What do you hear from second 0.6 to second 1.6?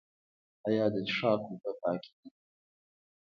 آیا د څښاک